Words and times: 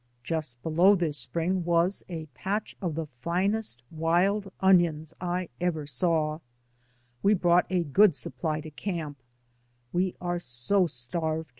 Just 0.23 0.63
below 0.63 0.95
this 0.95 1.15
spring 1.19 1.63
was 1.63 2.01
a 2.09 2.25
patch 2.33 2.75
of 2.81 2.95
the 2.95 3.05
finest 3.19 3.83
wild 3.91 4.51
onions 4.59 5.13
I 5.21 5.49
ever 5.61 5.85
saw. 5.85 6.39
We 7.21 7.35
brought 7.35 7.67
a 7.69 7.83
good 7.83 8.15
supply 8.15 8.61
to 8.61 8.71
i68, 8.71 8.75
DAYS 8.77 8.87
ON 8.87 8.91
THE 8.95 8.97
ROAD. 8.97 8.99
camp. 9.03 9.17
We 9.93 10.15
are 10.19 10.39
so 10.39 10.87
starved 10.87 11.49